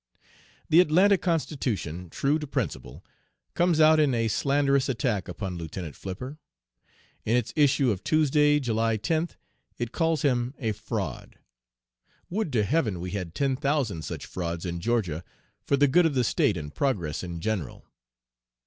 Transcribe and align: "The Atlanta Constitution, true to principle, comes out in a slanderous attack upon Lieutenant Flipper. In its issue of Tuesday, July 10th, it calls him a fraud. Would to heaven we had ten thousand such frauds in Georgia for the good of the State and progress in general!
"The 0.69 0.79
Atlanta 0.79 1.15
Constitution, 1.15 2.09
true 2.09 2.39
to 2.39 2.47
principle, 2.47 3.05
comes 3.53 3.79
out 3.79 3.99
in 3.99 4.15
a 4.15 4.29
slanderous 4.29 4.89
attack 4.89 5.27
upon 5.27 5.59
Lieutenant 5.59 5.95
Flipper. 5.95 6.39
In 7.23 7.37
its 7.37 7.53
issue 7.55 7.91
of 7.91 8.03
Tuesday, 8.03 8.59
July 8.59 8.97
10th, 8.97 9.35
it 9.77 9.91
calls 9.91 10.23
him 10.23 10.55
a 10.57 10.71
fraud. 10.71 11.37
Would 12.31 12.51
to 12.53 12.63
heaven 12.63 12.99
we 12.99 13.11
had 13.11 13.35
ten 13.35 13.55
thousand 13.55 14.01
such 14.03 14.25
frauds 14.25 14.65
in 14.65 14.79
Georgia 14.79 15.23
for 15.63 15.77
the 15.77 15.87
good 15.87 16.07
of 16.07 16.15
the 16.15 16.23
State 16.23 16.57
and 16.57 16.73
progress 16.73 17.21
in 17.21 17.39
general! 17.39 17.85